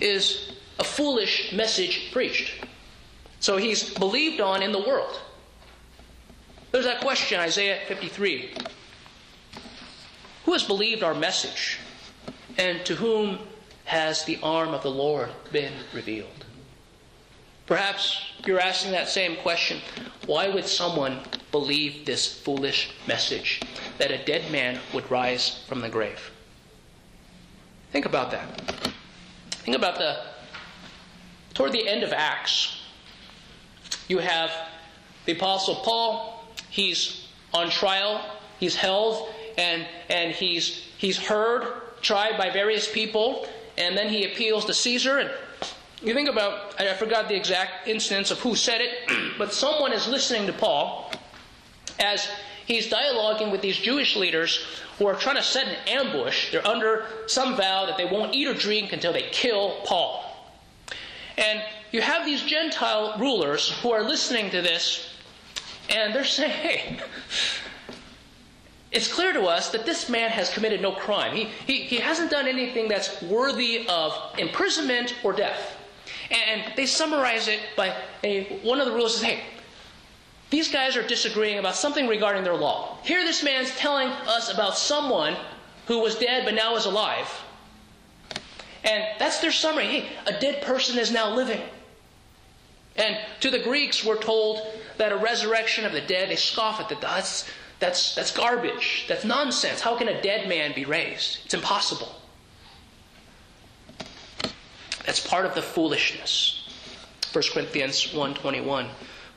[0.00, 2.64] is a foolish message preached.
[3.40, 5.20] So he's believed on in the world.
[6.70, 8.54] There's that question, Isaiah 53.
[10.44, 11.78] Who has believed our message?
[12.58, 13.38] And to whom
[13.84, 16.44] has the arm of the Lord been revealed?
[17.66, 19.80] Perhaps you're asking that same question.
[20.26, 21.20] Why would someone
[21.52, 23.60] believe this foolish message
[23.98, 26.30] that a dead man would rise from the grave?
[27.92, 28.60] Think about that.
[29.50, 30.22] Think about the
[31.54, 32.80] toward the end of Acts.
[34.08, 34.50] You have
[35.26, 38.24] the apostle Paul, he's on trial,
[38.58, 39.28] he's held
[39.58, 41.64] and and he's he's heard,
[42.00, 43.46] tried by various people,
[43.82, 45.30] and then he appeals to Caesar and
[46.02, 48.90] you think about I forgot the exact instance of who said it,
[49.38, 51.12] but someone is listening to Paul
[52.00, 52.28] as
[52.66, 54.64] he's dialoguing with these Jewish leaders
[54.98, 56.50] who are trying to set an ambush.
[56.50, 60.24] They're under some vow that they won't eat or drink until they kill Paul.
[61.38, 61.62] And
[61.92, 65.14] you have these Gentile rulers who are listening to this,
[65.88, 67.00] and they're saying, hey,
[68.92, 71.34] it's clear to us that this man has committed no crime.
[71.34, 75.78] He, he, he hasn't done anything that's worthy of imprisonment or death.
[76.30, 79.40] And they summarize it by a, one of the rules is hey,
[80.50, 82.98] these guys are disagreeing about something regarding their law.
[83.02, 85.36] Here, this man's telling us about someone
[85.86, 87.28] who was dead but now is alive.
[88.84, 89.86] And that's their summary.
[89.86, 91.62] Hey, a dead person is now living.
[92.96, 94.60] And to the Greeks, we're told
[94.98, 97.00] that a resurrection of the dead, they scoff at that.
[97.00, 97.48] That's,
[97.82, 99.06] that's, that's garbage.
[99.08, 99.80] That's nonsense.
[99.80, 101.40] How can a dead man be raised?
[101.44, 102.14] It's impossible.
[105.04, 106.68] That's part of the foolishness.
[107.32, 108.88] 1 Corinthians 1.21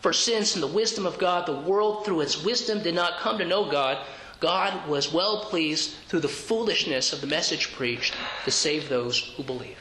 [0.06, 3.40] for since in the wisdom of God, the world through its wisdom did not come
[3.40, 3.98] to know God,
[4.40, 9.42] God was well pleased through the foolishness of the message preached to save those who
[9.42, 9.80] believe.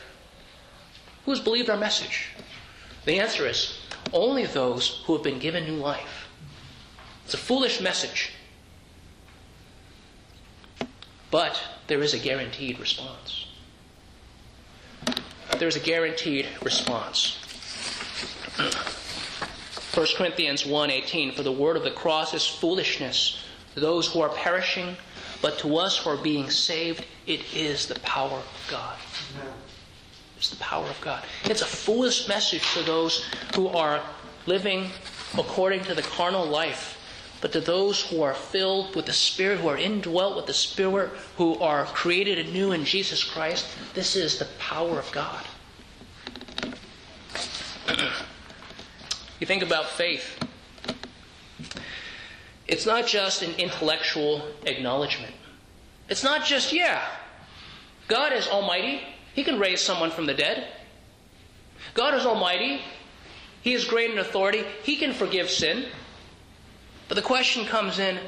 [1.27, 2.29] Who has believed our message?
[3.05, 3.79] The answer is
[4.15, 6.27] only those who have been given new life.
[7.27, 8.31] It's a foolish message.
[11.35, 13.47] But there is a guaranteed response.
[15.59, 17.39] There is a guaranteed response.
[19.95, 23.43] 1 Corinthians 1:18 For the word of the cross is foolishness
[23.75, 24.97] to those who are perishing,
[25.43, 28.97] but to us who are being saved it is the power of God.
[30.37, 31.25] It's the power of God.
[31.47, 33.25] It's a foolish message to those
[33.57, 34.01] who are
[34.47, 34.93] living
[35.37, 36.97] according to the carnal life,
[37.45, 41.11] but to those who are filled with the Spirit, who are indwelt with the Spirit,
[41.37, 45.45] who are created anew in Jesus Christ, this is the power of God.
[49.41, 50.39] You think about faith.
[52.67, 55.35] It's not just an intellectual acknowledgement.
[56.09, 57.03] It's not just, yeah,
[58.09, 59.03] God is almighty.
[59.35, 60.69] He can raise someone from the dead.
[61.93, 62.81] God is almighty.
[63.61, 64.65] He is great in authority.
[64.83, 65.87] He can forgive sin.
[67.09, 68.19] But the question comes in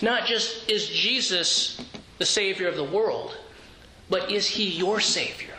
[0.00, 1.80] not just is Jesus
[2.18, 3.36] the Savior of the world,
[4.08, 5.54] but is He your Savior?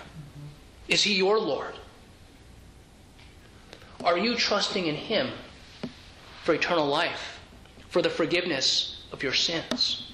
[0.88, 1.74] Is He your Lord?
[4.04, 5.30] Are you trusting in Him
[6.44, 7.40] for eternal life,
[7.90, 10.12] for the forgiveness of your sins?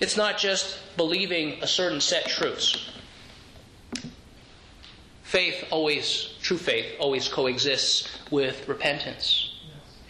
[0.00, 2.92] It's not just believing a certain set truths.
[5.24, 9.54] Faith always, true faith, always coexists with repentance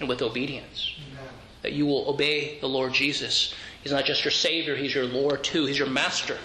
[0.00, 0.94] and with obedience.
[1.62, 3.54] That you will obey the Lord Jesus.
[3.82, 6.38] He's not just your Savior, He's your Lord too, He's your Master.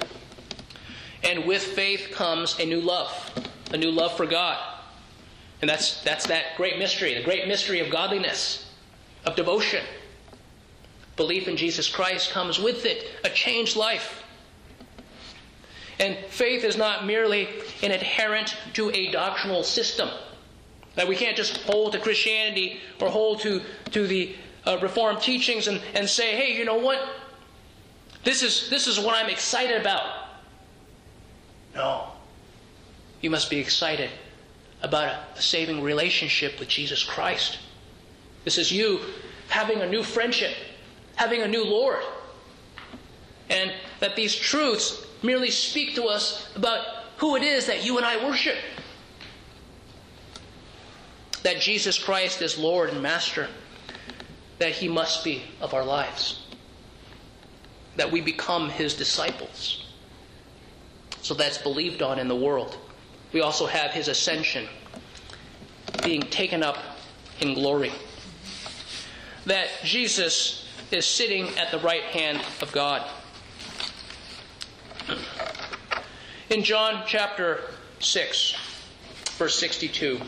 [1.23, 3.31] And with faith comes a new love
[3.73, 4.57] a new love for God.
[5.61, 8.69] And that's, that's that great mystery, the great mystery of godliness,
[9.25, 9.83] of devotion.
[11.15, 14.23] Belief in Jesus Christ comes with it a changed life.
[15.99, 17.47] And faith is not merely
[17.81, 20.09] an adherent to a doctrinal system.
[20.95, 24.35] That we can't just hold to Christianity or hold to, to the
[24.65, 26.99] uh, Reformed teachings and, and say, hey, you know what?
[28.23, 30.27] This is, this is what I'm excited about.
[31.75, 32.09] No.
[33.21, 34.09] You must be excited
[34.81, 37.59] about a saving relationship with Jesus Christ.
[38.43, 38.99] This is you
[39.49, 40.53] having a new friendship,
[41.15, 42.03] having a new Lord.
[43.49, 46.85] And that these truths merely speak to us about
[47.17, 48.57] who it is that you and I worship.
[51.43, 53.47] That Jesus Christ is Lord and Master.
[54.59, 56.45] That He must be of our lives.
[57.97, 59.85] That we become His disciples.
[61.21, 62.77] So that's believed on in the world
[63.33, 64.67] we also have his ascension,
[66.03, 66.77] being taken up
[67.41, 67.91] in glory.
[69.47, 73.05] That Jesus is sitting at the right hand of God.
[76.49, 77.61] In John chapter
[77.99, 78.55] 6,
[79.37, 80.21] verse 62,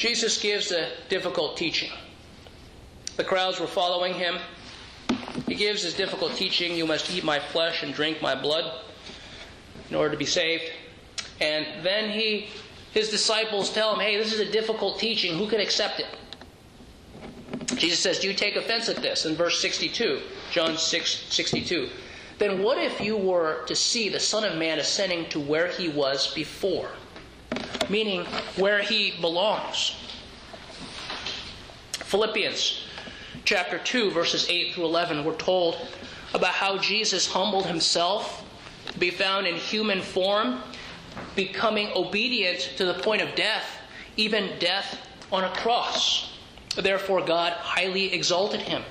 [0.00, 1.90] Jesus gives a difficult teaching.
[3.18, 4.38] The crowds were following him.
[5.46, 8.80] He gives his difficult teaching You must eat my flesh and drink my blood
[9.90, 10.64] in order to be saved.
[11.42, 12.48] And then he,
[12.92, 15.36] his disciples tell him, hey, this is a difficult teaching.
[15.36, 16.06] Who can accept it?
[17.76, 19.26] Jesus says, Do you take offense at this?
[19.26, 21.90] In verse 62, John 6 62.
[22.38, 25.90] Then what if you were to see the Son of Man ascending to where he
[25.90, 26.90] was before?
[27.90, 28.24] Meaning
[28.56, 29.96] where he belongs.
[31.90, 32.84] Philippians
[33.44, 35.76] chapter 2, verses 8 through 11, we're told
[36.32, 38.44] about how Jesus humbled himself
[38.92, 40.60] to be found in human form,
[41.34, 43.66] becoming obedient to the point of death,
[44.16, 46.32] even death on a cross.
[46.76, 48.84] Therefore, God highly exalted him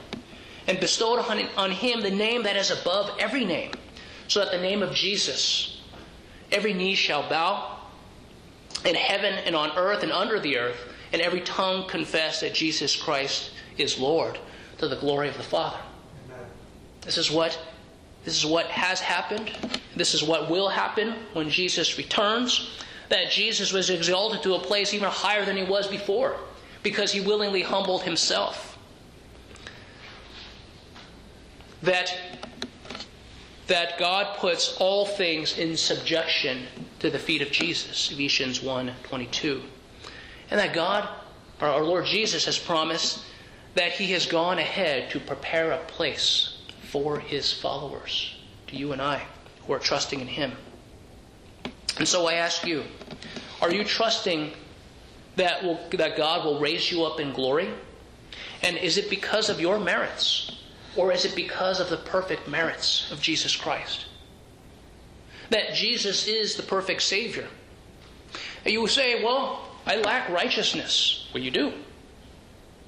[0.68, 1.20] and bestowed
[1.56, 3.72] on him the name that is above every name,
[4.28, 5.80] so that the name of Jesus,
[6.52, 7.79] every knee shall bow
[8.86, 10.78] in heaven and on earth and under the earth,
[11.12, 14.38] and every tongue confess that Jesus Christ is Lord
[14.78, 15.80] to the glory of the Father.
[17.02, 17.60] This is what
[18.26, 19.52] this is what has happened.
[19.96, 22.70] This is what will happen when Jesus returns.
[23.08, 26.38] That Jesus was exalted to a place even higher than he was before
[26.84, 28.78] because he willingly humbled himself.
[31.82, 32.16] That
[33.68, 36.68] that God puts all things in subjection
[37.00, 39.62] to the feet of Jesus, Ephesians 1 22.
[40.52, 41.08] And that God,
[41.62, 43.24] our Lord Jesus, has promised
[43.76, 46.58] that He has gone ahead to prepare a place
[46.92, 48.36] for His followers,
[48.68, 49.24] to you and I,
[49.66, 50.52] who are trusting in Him.
[51.98, 52.84] And so I ask you,
[53.62, 54.52] are you trusting
[55.36, 57.70] that, will, that God will raise you up in glory?
[58.62, 60.58] And is it because of your merits?
[60.96, 64.06] Or is it because of the perfect merits of Jesus Christ?
[65.50, 67.48] That Jesus is the perfect Savior.
[68.66, 71.28] You say, well, I lack righteousness.
[71.34, 71.74] Well, you do.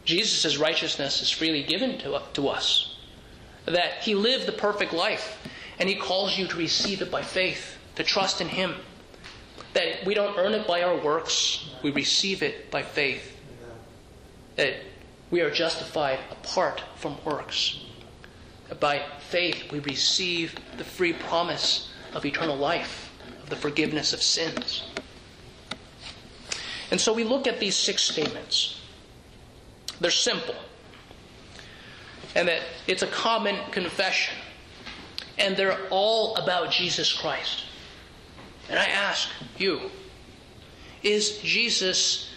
[0.06, 2.96] Jesus' righteousness is freely given to, to us.
[3.66, 5.38] That He lived the perfect life,
[5.80, 8.76] and He calls you to receive it by faith, to trust in Him.
[9.74, 13.38] That we don't earn it by our works, we receive it by faith.
[14.58, 14.76] That
[15.30, 17.80] we are justified apart from works.
[18.80, 23.12] By faith, we receive the free promise of eternal life,
[23.44, 24.84] of the forgiveness of sins.
[26.92, 28.80] And so we look at these six statements.
[30.00, 30.56] They're simple,
[32.36, 34.36] and that it's a common confession,
[35.38, 37.66] and they're all about Jesus Christ.
[38.70, 39.92] And I ask you,
[41.04, 42.32] is Jesus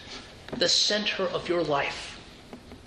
[0.57, 2.21] the center of your life?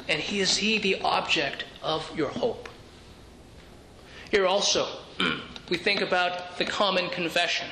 [0.07, 2.69] And is he the object of your hope?
[4.31, 4.87] Here also,
[5.69, 7.67] we think about the common confession.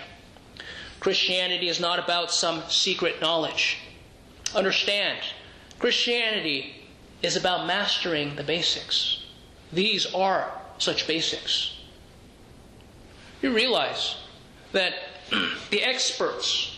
[1.00, 3.78] Christianity is not about some secret knowledge.
[4.54, 5.20] Understand,
[5.80, 6.88] Christianity
[7.22, 9.24] is about mastering the basics.
[9.72, 11.78] These are such basics.
[13.42, 14.16] You realize
[14.72, 14.94] that
[15.70, 16.78] the experts,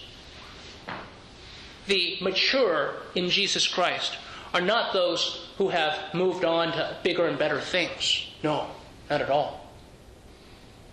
[1.87, 4.17] the mature in Jesus Christ,
[4.53, 8.27] are not those who have moved on to bigger and better things.
[8.43, 8.67] No,
[9.09, 9.66] not at all.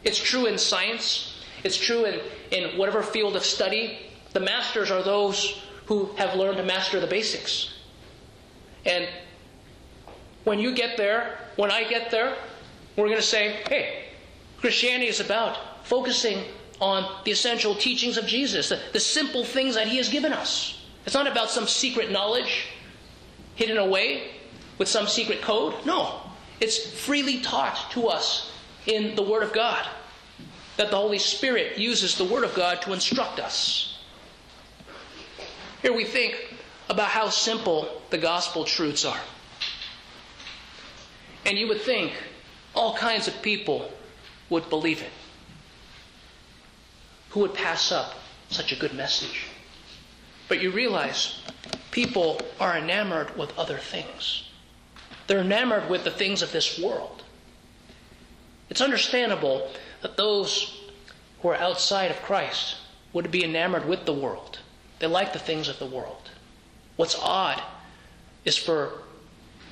[0.04, 3.98] It's true in science, it's true in, in whatever field of study.
[4.32, 7.74] The masters are those who have learned to master the basics.
[8.84, 9.08] And
[10.44, 12.36] when you get there, when I get there,
[12.96, 14.04] we're going to say, hey,
[14.58, 16.44] Christianity is about focusing
[16.80, 20.82] on the essential teachings of Jesus, the, the simple things that He has given us.
[21.06, 22.68] It's not about some secret knowledge
[23.54, 24.32] hidden away
[24.78, 25.74] with some secret code.
[25.86, 26.20] No,
[26.60, 28.50] it's freely taught to us
[28.86, 29.86] in the Word of God.
[30.76, 33.98] That the Holy Spirit uses the Word of God to instruct us.
[35.82, 36.54] Here we think
[36.88, 39.20] about how simple the gospel truths are.
[41.46, 42.12] And you would think
[42.74, 43.90] all kinds of people
[44.50, 45.10] would believe it.
[47.30, 48.14] Who would pass up
[48.48, 49.46] such a good message?
[50.48, 51.42] But you realize
[51.90, 54.48] people are enamored with other things.
[55.26, 57.23] They're enamored with the things of this world.
[58.70, 59.68] It's understandable
[60.02, 60.80] that those
[61.40, 62.76] who are outside of Christ
[63.12, 64.58] would be enamored with the world.
[64.98, 66.30] They like the things of the world.
[66.96, 67.62] What's odd
[68.44, 69.02] is for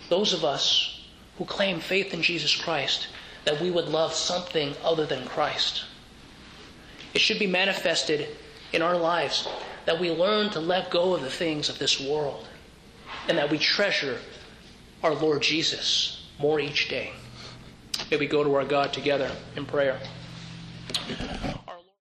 [0.09, 1.01] those of us
[1.39, 3.09] who claim faith in Jesus Christ
[3.45, 5.85] that we would love something other than Christ.
[7.15, 8.29] It should be manifested
[8.73, 9.49] in our lives
[9.85, 12.49] that we learn to let go of the things of this world
[13.29, 14.19] and that we treasure
[15.03, 17.13] our Lord Jesus more each day.
[18.11, 19.99] May we go to our God together in prayer.